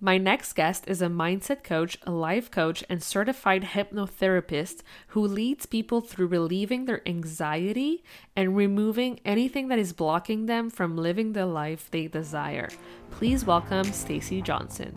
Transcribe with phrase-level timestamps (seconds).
[0.00, 5.64] My next guest is a mindset coach, a life coach, and certified hypnotherapist who leads
[5.64, 8.04] people through relieving their anxiety
[8.36, 12.68] and removing anything that is blocking them from living the life they desire.
[13.10, 14.96] Please welcome Stacie Johnson.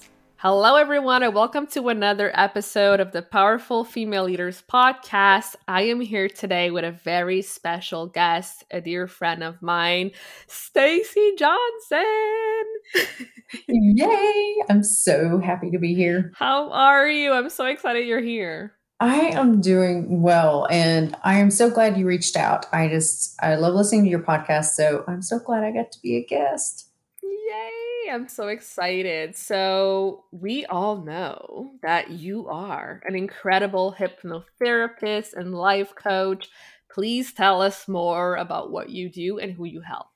[0.43, 5.55] Hello, everyone, and welcome to another episode of the Powerful Female Leaders Podcast.
[5.67, 10.09] I am here today with a very special guest, a dear friend of mine,
[10.47, 13.27] Stacie Johnson.
[13.67, 14.55] Yay!
[14.67, 16.31] I'm so happy to be here.
[16.33, 17.33] How are you?
[17.33, 18.73] I'm so excited you're here.
[18.99, 22.65] I am doing well, and I am so glad you reached out.
[22.73, 25.99] I just, I love listening to your podcast, so I'm so glad I got to
[26.01, 26.87] be a guest.
[28.09, 29.35] I'm so excited.
[29.35, 36.49] So, we all know that you are an incredible hypnotherapist and life coach.
[36.91, 40.07] Please tell us more about what you do and who you help.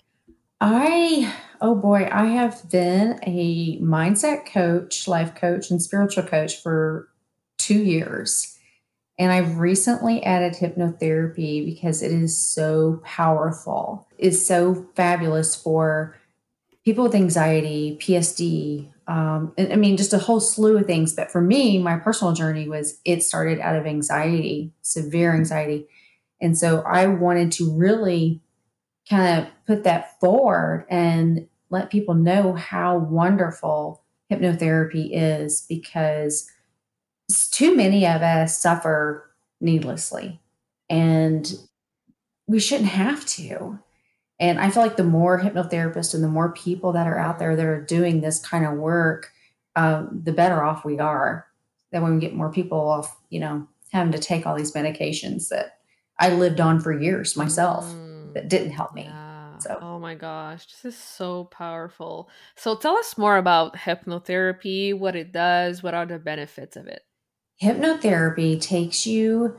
[0.61, 7.09] I, oh boy, I have been a mindset coach, life coach, and spiritual coach for
[7.57, 8.57] two years.
[9.17, 16.17] And I've recently added hypnotherapy because it is so powerful, is so fabulous for
[16.85, 21.13] people with anxiety, PTSD, um, I mean, just a whole slew of things.
[21.13, 25.87] But for me, my personal journey was it started out of anxiety, severe anxiety.
[26.41, 28.41] And so I wanted to really
[29.09, 36.49] kind of put that forward and let people know how wonderful hypnotherapy is because
[37.51, 39.29] too many of us suffer
[39.61, 40.39] needlessly
[40.89, 41.53] and
[42.47, 43.79] we shouldn't have to.
[44.39, 47.55] And I feel like the more hypnotherapists and the more people that are out there
[47.55, 49.31] that are doing this kind of work,
[49.75, 51.47] um, the better off we are.
[51.91, 55.47] That when we get more people off, you know, having to take all these medications
[55.49, 55.79] that
[56.19, 59.03] I lived on for years myself mm, that didn't help me.
[59.03, 59.57] Yeah.
[59.59, 62.29] So, oh my gosh, this is so powerful.
[62.55, 67.03] So, tell us more about hypnotherapy, what it does, what are the benefits of it?
[67.61, 69.57] Hypnotherapy takes you,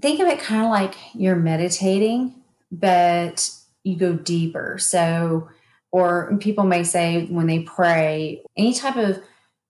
[0.00, 3.50] think of it kind of like you're meditating, but
[3.84, 4.78] you go deeper.
[4.78, 5.48] So,
[5.92, 9.22] or people may say when they pray, any type of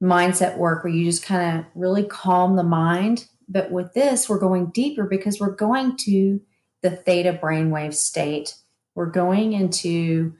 [0.03, 3.27] mindset work where you just kind of really calm the mind.
[3.49, 6.41] But with this, we're going deeper because we're going to
[6.83, 8.55] the theta brainwave state.
[8.95, 10.33] We're going into,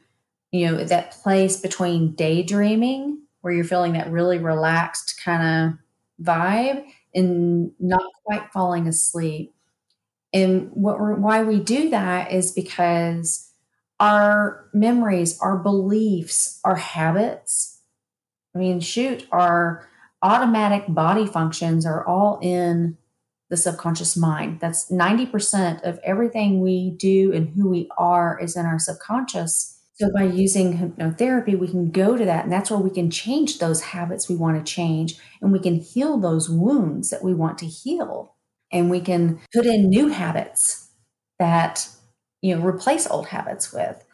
[0.53, 6.85] you know, that place between daydreaming, where you're feeling that really relaxed kind of vibe,
[7.15, 9.55] and not quite falling asleep.
[10.33, 13.51] And what why we do that is because
[14.05, 17.81] our memories, our beliefs, our habits.
[18.55, 19.89] I mean, shoot, our
[20.21, 22.99] automatic body functions are all in
[23.49, 24.61] the subconscious mind.
[24.61, 29.81] That's 90% of everything we do and who we are is in our subconscious.
[29.95, 33.59] So, by using hypnotherapy, we can go to that, and that's where we can change
[33.59, 37.57] those habits we want to change, and we can heal those wounds that we want
[37.59, 38.35] to heal.
[38.71, 40.91] And we can put in new habits
[41.39, 41.89] that
[42.45, 44.05] you know replace old habits with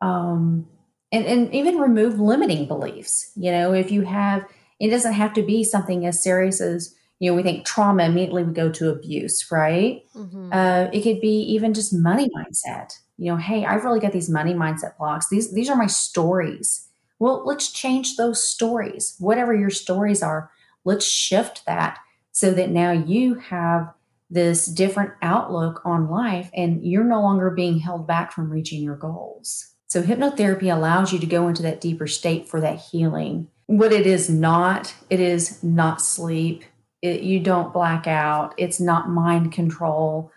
[0.00, 0.66] um,
[1.10, 3.32] and, and even remove limiting beliefs.
[3.34, 4.46] You know if you have
[4.78, 8.44] it doesn't have to be something as serious as you know we think trauma immediately
[8.44, 10.04] we go to abuse right?
[10.14, 10.52] Mm-hmm.
[10.52, 12.96] uh, it could be even just money mindset.
[13.18, 15.28] You know hey i've really got these money mindset blocks.
[15.28, 16.86] These these are my stories.
[17.18, 19.16] Well let's change those stories.
[19.18, 20.48] Whatever your stories are
[20.84, 21.98] let's shift that
[22.30, 23.92] so that now you have
[24.30, 28.96] this different outlook on life and you're no longer being held back from reaching your
[28.96, 29.74] goals.
[29.88, 33.48] So, hypnotherapy allows you to go into that deeper state for that healing.
[33.66, 36.64] What it is not, it is not sleep.
[37.02, 38.54] It, you don't black out.
[38.56, 40.30] It's not mind control.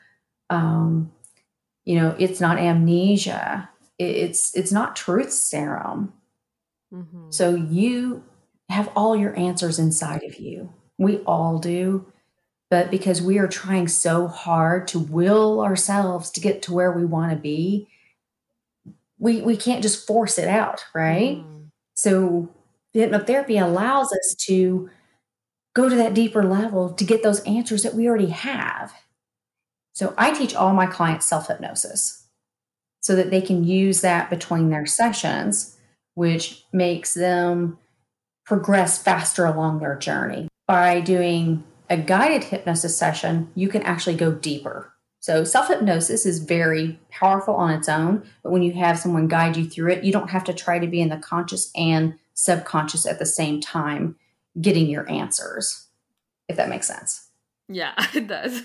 [0.50, 1.12] Um,
[1.86, 3.70] you know, it's not amnesia.
[4.00, 6.14] It, it's it's not truth serum.
[6.94, 7.30] Mm-hmm.
[7.30, 8.24] So you
[8.70, 10.74] have all your answers inside of you.
[10.98, 12.12] We all do.
[12.74, 17.06] But because we are trying so hard to will ourselves to get to where we
[17.06, 17.88] want to be,
[19.20, 21.38] we, we can't just force it out, right?
[21.38, 21.68] Mm.
[21.94, 22.50] So
[22.96, 24.90] hypnotherapy allows us to
[25.76, 28.92] go to that deeper level to get those answers that we already have.
[29.92, 32.26] So I teach all my clients self hypnosis
[33.02, 35.78] so that they can use that between their sessions,
[36.16, 37.78] which makes them
[38.48, 40.48] progress faster along their journey.
[40.68, 44.92] By doing a guided hypnosis session, you can actually go deeper.
[45.20, 49.56] So, self hypnosis is very powerful on its own, but when you have someone guide
[49.56, 53.06] you through it, you don't have to try to be in the conscious and subconscious
[53.06, 54.16] at the same time
[54.60, 55.88] getting your answers,
[56.50, 57.30] if that makes sense.
[57.70, 58.64] Yeah, it does.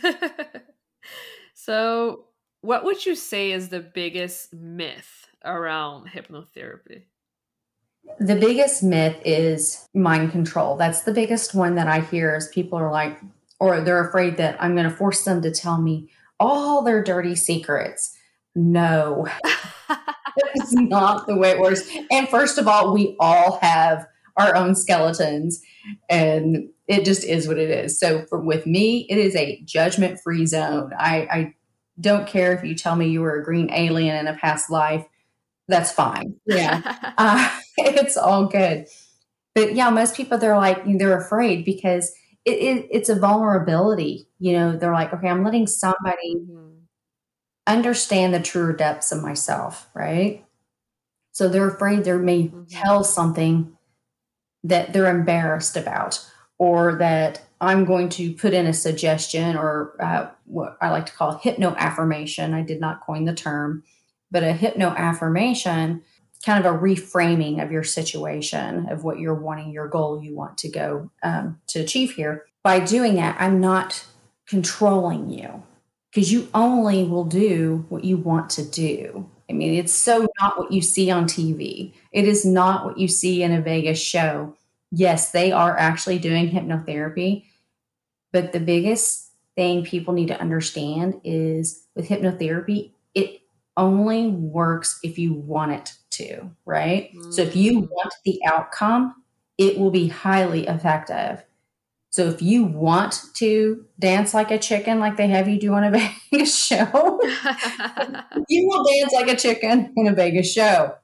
[1.54, 2.24] so,
[2.62, 7.02] what would you say is the biggest myth around hypnotherapy?
[8.20, 10.76] The biggest myth is mind control.
[10.76, 13.18] That's the biggest one that I hear is people are like,
[13.60, 16.10] or they're afraid that I'm going to force them to tell me
[16.40, 18.16] all their dirty secrets.
[18.54, 19.28] No,
[19.88, 21.88] that's not the way it works.
[22.10, 24.06] And first of all, we all have
[24.36, 25.60] our own skeletons
[26.08, 27.98] and it just is what it is.
[27.98, 30.92] So for, with me, it is a judgment free zone.
[30.98, 31.54] I, I
[32.00, 35.04] don't care if you tell me you were a green alien in a past life.
[35.66, 36.36] That's fine.
[36.46, 36.80] Yeah.
[37.18, 37.58] uh,
[37.96, 38.86] it's all good.
[39.54, 42.12] But yeah, most people, they're like, they're afraid because
[42.44, 44.28] it, it, it's a vulnerability.
[44.38, 46.78] You know, they're like, okay, I'm letting somebody mm-hmm.
[47.66, 50.44] understand the truer depths of myself, right?
[51.32, 52.64] So they're afraid they may mm-hmm.
[52.68, 53.76] tell something
[54.64, 56.24] that they're embarrassed about
[56.58, 61.12] or that I'm going to put in a suggestion or uh, what I like to
[61.12, 62.54] call hypno affirmation.
[62.54, 63.82] I did not coin the term,
[64.30, 66.02] but a hypno affirmation,
[66.44, 70.56] kind of a reframing of your situation, of what you're wanting, your goal you want
[70.58, 72.46] to go um, to achieve here.
[72.62, 74.04] By doing that, I'm not
[74.46, 75.62] controlling you
[76.10, 79.28] because you only will do what you want to do.
[79.50, 81.92] I mean, it's so not what you see on TV.
[82.12, 84.54] It is not what you see in a Vegas show.
[84.90, 87.44] Yes, they are actually doing hypnotherapy,
[88.32, 93.40] but the biggest thing people need to understand is with hypnotherapy, it
[93.76, 97.10] only works if you want it to, right?
[97.14, 97.32] Mm-hmm.
[97.32, 97.88] So if you mm.
[97.88, 99.22] want the outcome,
[99.56, 101.44] it will be highly effective.
[102.10, 105.84] So if you want to dance like a chicken, like they have you do on
[105.84, 105.90] a
[106.30, 107.20] Vegas show,
[108.48, 110.94] you will dance like a chicken in a Vegas show.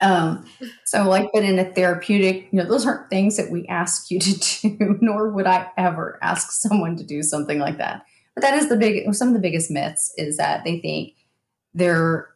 [0.00, 0.46] Um,
[0.84, 4.18] so, like, but in a therapeutic, you know, those aren't things that we ask you
[4.18, 8.02] to do, nor would I ever ask someone to do something like that.
[8.34, 11.14] But that is the big, some of the biggest myths is that they think
[11.74, 12.28] they're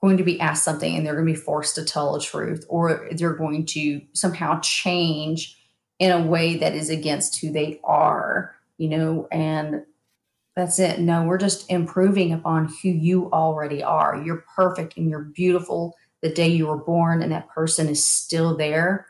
[0.00, 2.64] going to be asked something and they're going to be forced to tell a truth,
[2.68, 5.58] or they're going to somehow change
[5.98, 9.84] in a way that is against who they are, you know, and
[10.56, 11.00] that's it.
[11.00, 14.20] No, we're just improving upon who you already are.
[14.24, 18.56] You're perfect and you're beautiful the day you were born, and that person is still
[18.56, 19.06] there.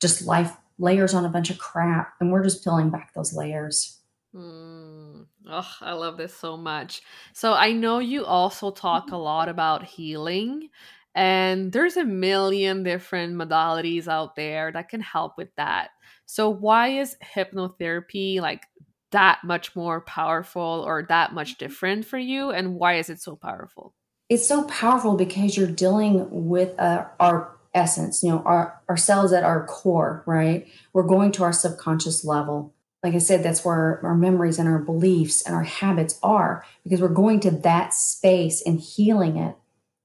[0.00, 4.00] Just life layers on a bunch of crap, and we're just peeling back those layers.
[4.34, 5.26] Mm.
[5.48, 7.02] Oh, I love this so much.
[7.32, 10.68] So I know you also talk a lot about healing,
[11.14, 15.90] and there's a million different modalities out there that can help with that.
[16.26, 18.64] So why is hypnotherapy like
[19.12, 23.36] that much more powerful or that much different for you and why is it so
[23.36, 23.94] powerful?
[24.28, 29.44] It's so powerful because you're dealing with uh, our essence, you know, our ourselves at
[29.44, 30.66] our core, right?
[30.92, 32.74] We're going to our subconscious level.
[33.06, 37.00] Like I said, that's where our memories and our beliefs and our habits are because
[37.00, 39.54] we're going to that space and healing it.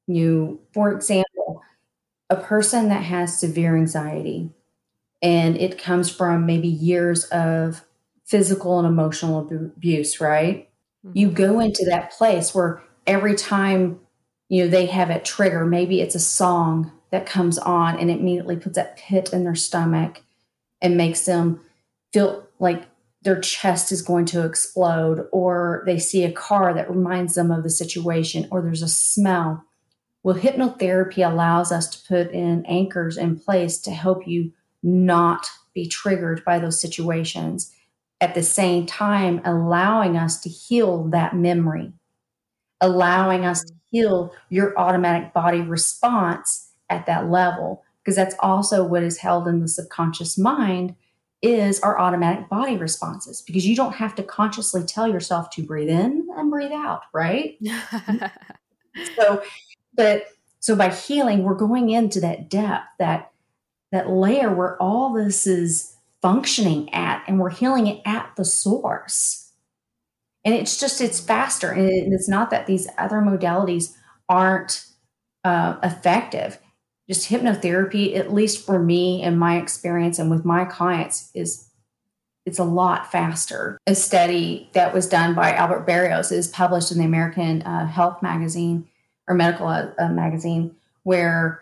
[0.06, 1.64] You, for example,
[2.30, 4.52] a person that has severe anxiety,
[5.20, 7.82] and it comes from maybe years of
[8.24, 10.70] physical and emotional abuse, right?
[11.04, 11.18] Mm-hmm.
[11.18, 14.00] You go into that place where every time
[14.48, 18.58] you know they have a trigger, maybe it's a song that comes on and immediately
[18.58, 20.22] puts that pit in their stomach
[20.84, 21.62] and makes them
[22.14, 22.84] feel like
[23.24, 27.64] their chest is going to explode, or they see a car that reminds them of
[27.64, 29.64] the situation, or there's a smell.
[30.24, 34.52] Well, hypnotherapy allows us to put in anchors in place to help you
[34.84, 37.72] not be triggered by those situations.
[38.20, 41.94] At the same time, allowing us to heal that memory,
[42.80, 47.84] allowing us to heal your automatic body response at that level.
[48.04, 50.96] Because that's also what is held in the subconscious mind
[51.42, 55.90] is our automatic body responses because you don't have to consciously tell yourself to breathe
[55.90, 57.58] in and breathe out, right?
[59.16, 59.42] so,
[59.96, 60.26] but
[60.60, 63.32] so by healing, we're going into that depth, that
[63.92, 69.52] that layer where all this is functioning at and we're healing it at the source.
[70.46, 71.72] And it's just, it's faster.
[71.72, 73.96] And it's not that these other modalities
[74.30, 74.86] aren't
[75.44, 76.58] uh, effective.
[77.12, 81.68] Just hypnotherapy, at least for me and my experience and with my clients, is
[82.46, 83.78] it's a lot faster.
[83.86, 88.22] A study that was done by Alfred Barrios is published in the American uh, Health
[88.22, 88.88] Magazine
[89.28, 91.62] or Medical uh, uh Magazine, where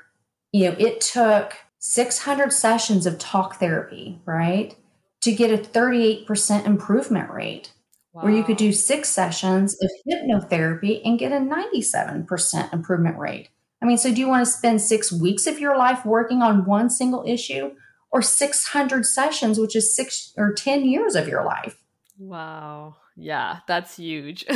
[0.51, 4.75] you know it took 600 sessions of talk therapy, right,
[5.22, 7.74] to get a 38% improvement rate.
[8.13, 8.25] Wow.
[8.25, 13.50] Where you could do six sessions of hypnotherapy and get a 97% improvement rate.
[13.81, 16.65] I mean, so do you want to spend six weeks of your life working on
[16.65, 17.71] one single issue
[18.12, 21.77] or 600 sessions, which is six or 10 years of your life?
[22.17, 22.98] Wow.
[23.15, 24.45] Yeah, that's huge.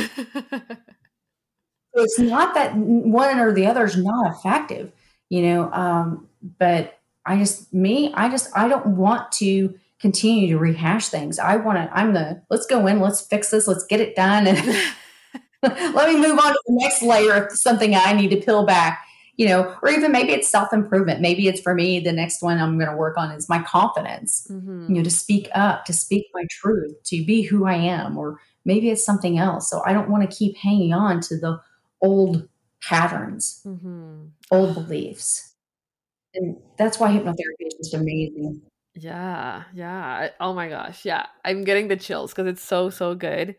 [1.94, 4.92] it's not that one or the other is not effective,
[5.28, 6.28] you know, um,
[6.58, 11.38] but I just, me, I just, I don't want to continue to rehash things.
[11.38, 14.46] I want to, I'm the, let's go in, let's fix this, let's get it done.
[14.46, 14.58] And
[15.94, 19.06] let me move on to the next layer of something I need to peel back,
[19.36, 21.20] you know, or even maybe it's self improvement.
[21.20, 24.46] Maybe it's for me, the next one I'm going to work on is my confidence,
[24.50, 24.86] mm-hmm.
[24.88, 28.40] you know, to speak up, to speak my truth, to be who I am, or
[28.64, 29.68] maybe it's something else.
[29.68, 31.60] So I don't want to keep hanging on to the
[32.00, 32.48] old
[32.82, 34.26] patterns, mm-hmm.
[34.50, 35.54] old beliefs.
[36.34, 38.60] And that's why hypnotherapy is just amazing.
[38.94, 40.30] Yeah, yeah.
[40.40, 41.04] Oh my gosh.
[41.04, 41.26] Yeah.
[41.44, 43.56] I'm getting the chills because it's so, so good.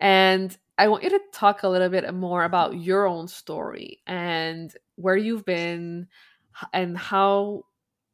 [0.00, 4.74] And I want you to talk a little bit more about your own story and
[4.98, 6.08] where you've been
[6.72, 7.64] and how,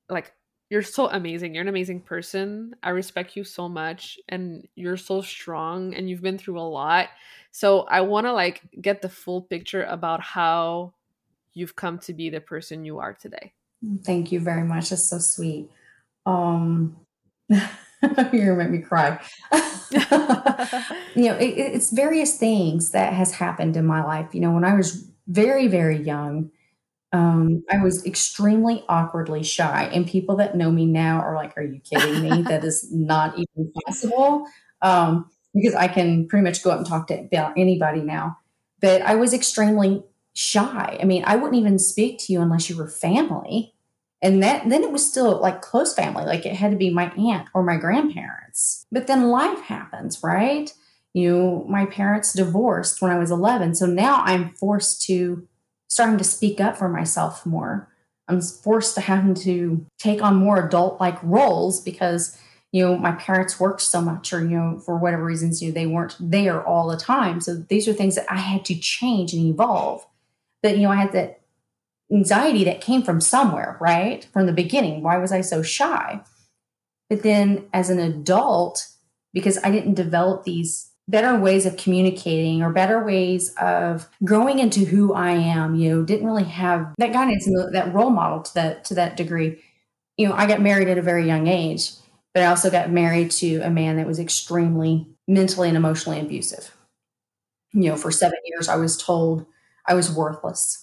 [0.09, 0.33] like,
[0.71, 1.55] you're so amazing.
[1.55, 2.75] You're an amazing person.
[2.83, 7.09] I respect you so much and you're so strong and you've been through a lot.
[7.53, 10.95] So I want to like get the full picture about how
[11.53, 13.53] you've come to be the person you are today.
[14.03, 14.91] Thank you very much.
[14.91, 15.71] That's so sweet.
[16.27, 16.97] Um,
[17.49, 17.61] you're
[18.57, 19.21] gonna make me cry.
[19.53, 24.35] you know, it, it's various things that has happened in my life.
[24.35, 26.51] You know, when I was very, very young,
[27.15, 31.63] um, I was extremely awkwardly shy, and people that know me now are like, "Are
[31.63, 32.43] you kidding me?
[32.43, 34.47] that is not even possible."
[34.83, 38.39] Um, because I can pretty much go up and talk to about anybody now.
[38.81, 40.03] But I was extremely
[40.35, 40.99] shy.
[41.01, 43.75] I mean, I wouldn't even speak to you unless you were family
[44.25, 47.13] and that then it was still like close family like it had to be my
[47.13, 50.73] aunt or my grandparents but then life happens right
[51.13, 55.47] you know my parents divorced when i was 11 so now i'm forced to
[55.95, 57.89] starting to speak up for myself more
[58.29, 62.39] i'm forced to having to take on more adult like roles because
[62.73, 65.75] you know my parents worked so much or you know for whatever reasons you know,
[65.75, 69.33] they weren't there all the time so these are things that i had to change
[69.33, 70.05] and evolve
[70.63, 71.41] but you know i had that
[72.13, 74.27] anxiety that came from somewhere, right?
[74.33, 75.03] From the beginning.
[75.03, 76.21] Why was I so shy?
[77.09, 78.87] But then as an adult,
[79.33, 84.85] because I didn't develop these better ways of communicating or better ways of growing into
[84.85, 88.55] who I am, you know, didn't really have that guidance and that role model to
[88.55, 89.63] that to that degree.
[90.17, 91.91] You know, I got married at a very young age,
[92.33, 96.75] but I also got married to a man that was extremely mentally and emotionally abusive.
[97.73, 99.47] You know, for 7 years I was told
[99.87, 100.81] I was worthless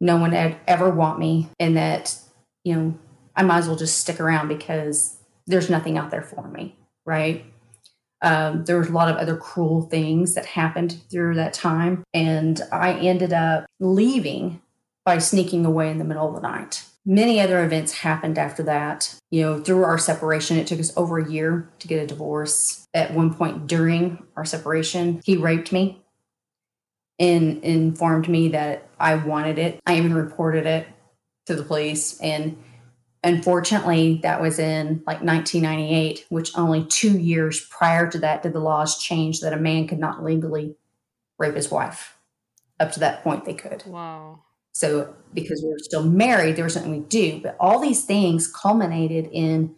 [0.00, 2.16] no one would ever want me and that,
[2.64, 2.94] you know,
[3.34, 7.44] I might as well just stick around because there's nothing out there for me, right?
[8.22, 12.02] Um, there was a lot of other cruel things that happened through that time.
[12.12, 14.60] And I ended up leaving
[15.04, 16.84] by sneaking away in the middle of the night.
[17.06, 19.14] Many other events happened after that.
[19.30, 22.86] You know, through our separation, it took us over a year to get a divorce.
[22.92, 26.02] At one point during our separation, he raped me
[27.18, 29.80] and informed me that I wanted it.
[29.86, 30.86] I even reported it
[31.46, 32.20] to the police.
[32.20, 32.58] And
[33.22, 38.60] unfortunately, that was in like 1998, which only two years prior to that did the
[38.60, 40.76] laws change that a man could not legally
[41.38, 42.16] rape his wife.
[42.80, 43.84] Up to that point, they could.
[43.86, 44.42] Wow.
[44.72, 47.40] So, because we were still married, there was something we do.
[47.42, 49.74] But all these things culminated in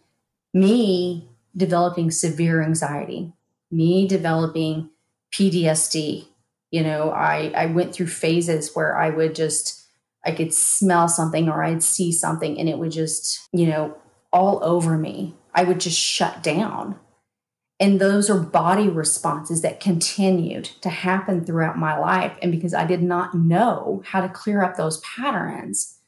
[0.53, 3.33] me developing severe anxiety,
[3.71, 4.91] me developing
[5.33, 6.27] PTSD,
[6.71, 9.80] you know i i went through phases where i would just
[10.25, 13.97] i could smell something or i'd see something and it would just you know
[14.33, 15.35] all over me.
[15.55, 16.97] I would just shut down.
[17.79, 22.37] And those are body responses that continued to happen throughout my life.
[22.43, 25.99] And because i did not know how to clear up those patterns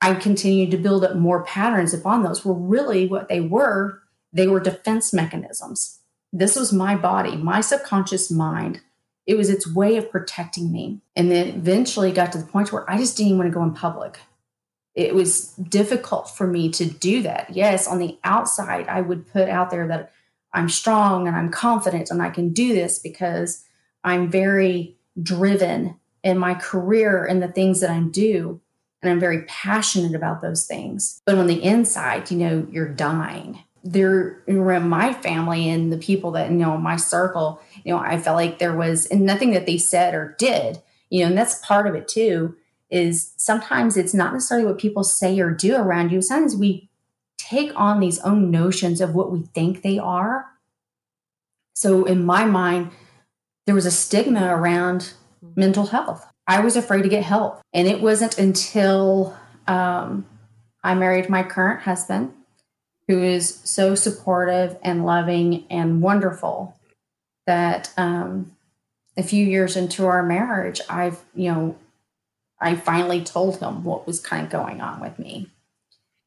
[0.00, 4.02] i continued to build up more patterns upon those were really what they were.
[4.32, 6.00] They were defense mechanisms.
[6.32, 8.80] This was my body my subconscious mind
[9.28, 11.02] it was its way of protecting me.
[11.14, 13.74] And then eventually got to the point where I just didn't want to go in
[13.74, 14.18] public.
[14.94, 17.50] it was difficult for me to do that.
[17.54, 20.10] Yes, on the outside, I would put out there that
[20.52, 23.64] I'm strong and I'm confident and I can do this because
[24.02, 28.60] I'm very driven in my career and the things that I do.
[29.02, 31.22] And I'm very passionate about those things.
[31.26, 33.62] But on the inside, you know, you're dying.
[33.90, 38.18] There, around my family and the people that, you know, my circle, you know, I
[38.18, 41.64] felt like there was, and nothing that they said or did, you know, and that's
[41.66, 42.54] part of it too
[42.90, 46.20] is sometimes it's not necessarily what people say or do around you.
[46.20, 46.88] Sometimes we
[47.38, 50.46] take on these own notions of what we think they are.
[51.74, 52.90] So in my mind,
[53.66, 55.12] there was a stigma around
[55.54, 56.26] mental health.
[56.46, 57.60] I was afraid to get help.
[57.72, 60.26] And it wasn't until um,
[60.82, 62.32] I married my current husband,
[63.08, 66.78] who is so supportive and loving and wonderful,
[67.46, 68.54] that um,
[69.16, 71.76] a few years into our marriage, I've, you know,
[72.60, 75.50] I finally told him what was kind of going on with me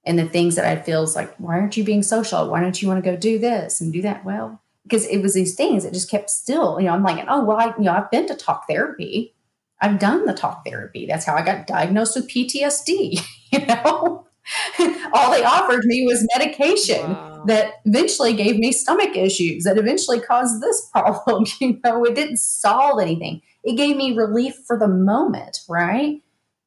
[0.05, 2.49] and the things that I feel is like, why aren't you being social?
[2.49, 4.25] Why don't you want to go do this and do that?
[4.25, 6.79] Well, because it was these things that just kept still.
[6.79, 9.35] You know, I'm like, oh well, I you know I've been to talk therapy.
[9.79, 11.05] I've done the talk therapy.
[11.05, 13.21] That's how I got diagnosed with PTSD.
[13.51, 14.27] You know,
[15.13, 17.43] all they offered me was medication wow.
[17.45, 19.63] that eventually gave me stomach issues.
[19.63, 21.45] That eventually caused this problem.
[21.59, 23.41] You know, it didn't solve anything.
[23.63, 26.21] It gave me relief for the moment, right?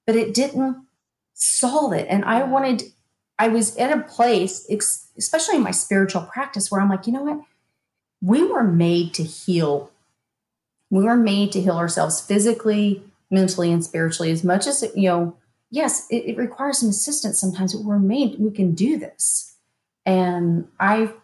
[0.06, 0.84] But it didn't
[1.34, 2.06] solve it.
[2.08, 2.84] And I wanted,
[3.38, 4.68] I was at a place,
[5.18, 7.40] especially in my spiritual practice, where I'm like, you know what?
[8.22, 9.90] We were made to heal.
[10.90, 15.36] We were made to heal ourselves physically, mentally, and spiritually as much as, you know,
[15.74, 19.56] yes, it, it requires some assistance sometimes, but we're made, we can do this.
[20.06, 21.14] And I've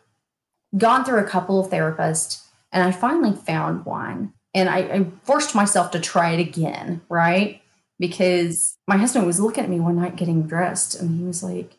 [0.76, 5.54] gone through a couple of therapists and I finally found one and I, I forced
[5.54, 7.62] myself to try it again, right?
[8.00, 11.76] Because my husband was looking at me one night getting dressed, and he was like,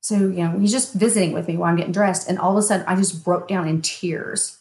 [0.00, 2.28] so, you know, he's just visiting with me while I'm getting dressed.
[2.28, 4.58] And all of a sudden, I just broke down in tears.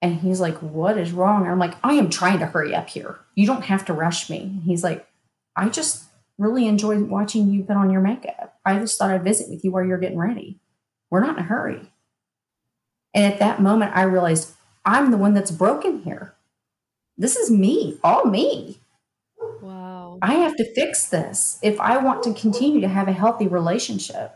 [0.00, 1.42] And he's like, What is wrong?
[1.42, 3.18] And I'm like, I am trying to hurry up here.
[3.34, 4.42] You don't have to rush me.
[4.42, 5.06] And he's like,
[5.56, 6.04] I just
[6.38, 8.58] really enjoyed watching you put on your makeup.
[8.64, 10.58] I just thought I'd visit with you while you're getting ready.
[11.10, 11.92] We're not in a hurry.
[13.14, 14.52] And at that moment, I realized
[14.84, 16.34] I'm the one that's broken here.
[17.18, 18.78] This is me, all me.
[19.60, 20.18] Wow.
[20.22, 24.34] I have to fix this if I want to continue to have a healthy relationship.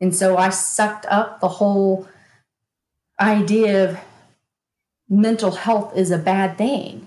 [0.00, 2.08] And so I sucked up the whole
[3.20, 3.98] idea of
[5.08, 7.06] mental health is a bad thing.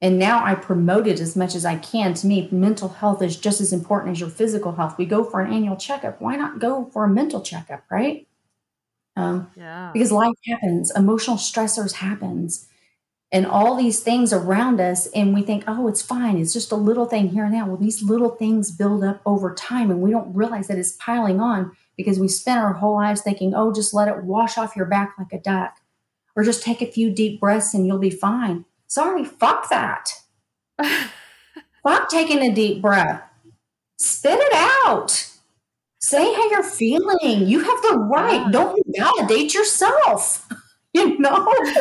[0.00, 2.14] And now I promote it as much as I can.
[2.14, 4.96] To me, mental health is just as important as your physical health.
[4.96, 6.20] We go for an annual checkup.
[6.20, 8.26] Why not go for a mental checkup, right?
[9.16, 9.90] Um, yeah.
[9.92, 12.68] Because life happens, emotional stressors happens,
[13.32, 16.38] and all these things around us, and we think, oh, it's fine.
[16.38, 17.64] It's just a little thing here and there.
[17.64, 21.40] Well, these little things build up over time, and we don't realize that it's piling
[21.40, 24.86] on because we spend our whole lives thinking, oh, just let it wash off your
[24.86, 25.74] back like a duck,
[26.36, 28.64] or just take a few deep breaths and you'll be fine.
[28.88, 30.10] Sorry, fuck that.
[31.82, 33.22] fuck taking a deep breath.
[33.98, 34.54] Spit it
[34.86, 35.30] out.
[36.00, 37.48] Say how you're feeling.
[37.48, 38.50] You have the right.
[38.52, 40.48] Don't validate yourself.
[40.94, 41.52] You know?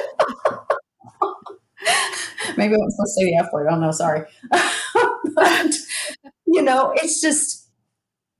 [2.57, 3.67] Maybe I was supposed to say the F word.
[3.67, 3.91] I don't know.
[3.91, 4.23] Sorry.
[5.35, 5.75] but,
[6.45, 7.69] you know, it's just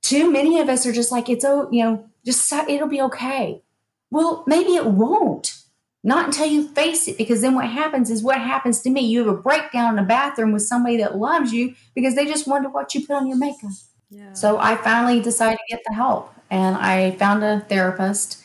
[0.02, 3.62] too many of us are just like, it's, oh, you know, just it'll be okay.
[4.10, 5.54] Well, maybe it won't.
[6.04, 9.00] Not until you face it, because then what happens is what happens to me.
[9.00, 12.46] You have a breakdown in the bathroom with somebody that loves you because they just
[12.46, 13.72] wonder what you put on your makeup.
[14.32, 18.42] So I finally decided to get the help and I found a therapist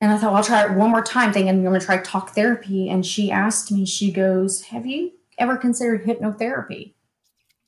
[0.00, 1.98] and I thought, well, I'll try it one more time, thinking I'm going to try
[1.98, 2.88] talk therapy.
[2.88, 6.94] And she asked me, she goes, Have you ever considered hypnotherapy?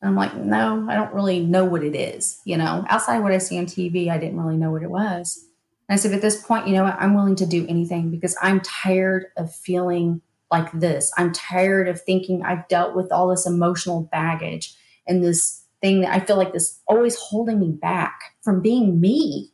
[0.00, 2.40] And I'm like, No, I don't really know what it is.
[2.44, 5.46] You know, outside what I see on TV, I didn't really know what it was.
[5.92, 6.96] And I said, At this point, you know what?
[6.98, 11.12] I'm willing to do anything because I'm tired of feeling like this.
[11.18, 14.74] I'm tired of thinking I've dealt with all this emotional baggage
[15.06, 19.52] and this thing that I feel like this always holding me back from being me,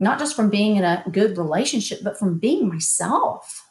[0.00, 3.68] not just from being in a good relationship, but from being myself.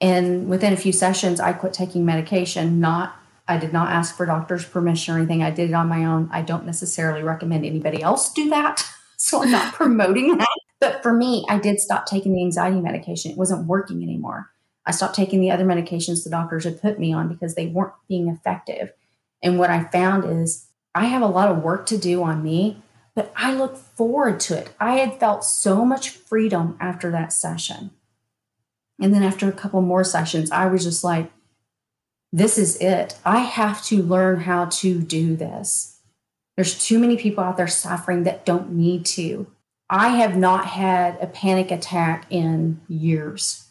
[0.00, 2.78] And within a few sessions, I quit taking medication.
[2.78, 3.16] Not,
[3.48, 5.42] I did not ask for doctor's permission or anything.
[5.42, 6.28] I did it on my own.
[6.30, 8.86] I don't necessarily recommend anybody else do that.
[9.22, 10.48] So I'm not promoting that.
[10.80, 13.30] But for me, I did stop taking the anxiety medication.
[13.30, 14.50] It wasn't working anymore.
[14.86, 17.92] I stopped taking the other medications the doctors had put me on because they weren't
[18.08, 18.92] being effective.
[19.42, 22.82] And what I found is I have a lot of work to do on me,
[23.14, 24.72] but I look forward to it.
[24.80, 27.90] I had felt so much freedom after that session.
[29.00, 31.30] And then after a couple more sessions, I was just like,
[32.32, 33.18] this is it.
[33.24, 35.98] I have to learn how to do this.
[36.56, 39.46] There's too many people out there suffering that don't need to.
[39.90, 43.68] I have not had a panic attack in years,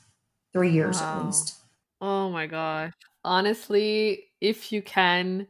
[0.52, 1.20] three years wow.
[1.20, 1.56] at least.
[2.02, 2.94] Oh my gosh.
[3.24, 5.48] Honestly, if you can,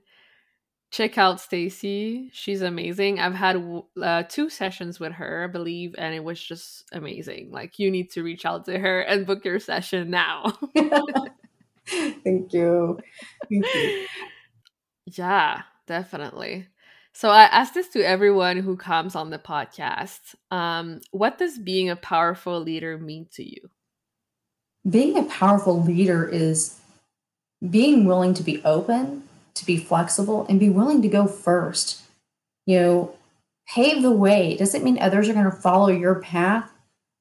[0.92, 2.30] check out Stacie.
[2.34, 3.20] She's amazing.
[3.20, 3.64] I've had
[4.02, 7.52] uh, two sessions with her, I believe, and it was just amazing.
[7.52, 10.58] Like you need to reach out to her and book your session now.
[11.88, 13.00] Thank you.
[13.50, 14.08] Thank you.
[15.16, 16.68] Yeah, definitely.
[17.20, 20.36] So I ask this to everyone who comes on the podcast.
[20.52, 23.70] Um, what does being a powerful leader mean to you?
[24.90, 26.80] Being a powerful leader is
[27.70, 32.04] being willing to be open to be flexible and be willing to go first.
[32.66, 33.16] You know,
[33.68, 34.54] pave the way.
[34.54, 36.72] It doesn't mean others are going to follow your path,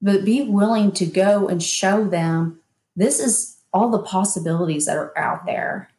[0.00, 2.60] but be willing to go and show them
[2.94, 5.90] this is all the possibilities that are out there.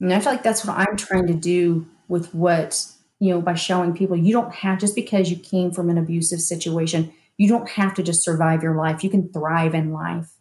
[0.00, 2.84] And I feel like that's what I'm trying to do with what,
[3.20, 6.40] you know, by showing people you don't have, just because you came from an abusive
[6.40, 9.02] situation, you don't have to just survive your life.
[9.04, 10.32] You can thrive in life.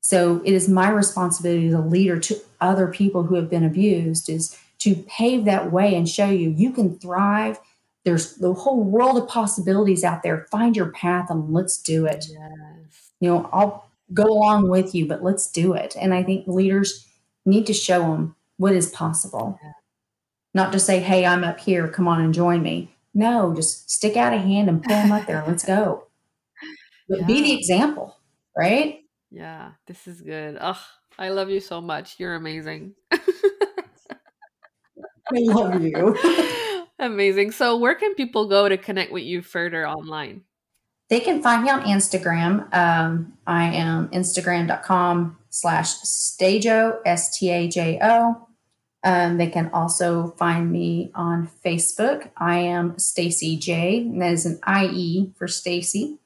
[0.00, 4.28] So it is my responsibility as a leader to other people who have been abused
[4.28, 7.58] is to pave that way and show you you can thrive.
[8.04, 10.46] There's the whole world of possibilities out there.
[10.50, 12.26] Find your path and let's do it.
[12.30, 13.10] Yes.
[13.20, 15.96] You know, I'll go along with you, but let's do it.
[16.00, 17.06] And I think leaders
[17.44, 19.58] need to show them what is possible.
[19.62, 19.72] Yeah.
[20.54, 22.94] Not just say, hey, I'm up here, come on and join me.
[23.14, 25.44] No, just stick out a hand and pull them up there.
[25.46, 26.06] Let's go.
[27.08, 27.26] But yeah.
[27.26, 28.16] be the example,
[28.56, 29.00] right?
[29.30, 30.58] Yeah, this is good.
[30.60, 30.80] Oh,
[31.18, 32.16] I love you so much.
[32.18, 32.94] You're amazing.
[33.12, 33.18] I
[35.32, 36.16] love you.
[36.98, 37.52] amazing.
[37.52, 40.42] So, where can people go to connect with you further online?
[41.08, 42.72] They can find me on Instagram.
[42.74, 48.47] Um, I am instagram.com slash stajo, S T A J O.
[49.04, 52.30] Um, they can also find me on Facebook.
[52.36, 56.18] I am Stacie J, and that is an IE for Stacie.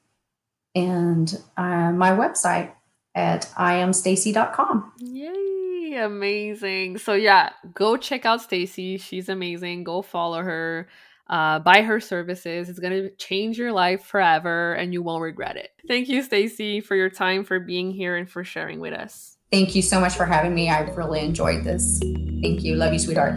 [0.75, 2.71] And uh, my website,
[3.15, 4.91] at iamstacie.com.
[4.99, 6.97] Yay, amazing.
[6.97, 8.99] So yeah, go check out Stacie.
[8.99, 9.83] She's amazing.
[9.83, 10.87] Go follow her.
[11.27, 12.69] Uh, buy her services.
[12.69, 15.69] It's going to change your life forever and you won't regret it.
[15.87, 19.32] Thank you, Stacie, for your time, for being here, and for sharing with us.
[19.53, 20.67] Thank you so much for having me.
[20.67, 21.99] I really enjoyed this.
[21.99, 22.75] Thank you.
[22.75, 23.35] Love you, sweetheart.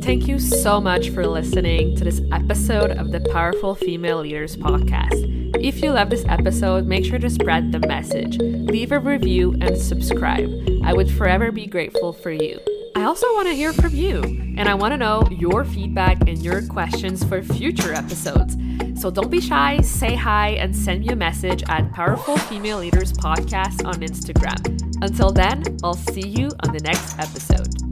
[0.00, 5.56] Thank you so much for listening to this episode of the Powerful Female Leaders Podcast.
[5.60, 9.76] If you love this episode, make sure to spread the message, leave a review, and
[9.76, 10.48] subscribe.
[10.84, 12.60] I would forever be grateful for you.
[12.94, 14.22] I also want to hear from you,
[14.56, 18.56] and I want to know your feedback and your questions for future episodes.
[19.00, 23.12] So don't be shy, say hi, and send me a message at Powerful Female Leaders
[23.12, 24.83] Podcast on Instagram.
[25.02, 27.83] Until then, I'll see you on the next episode.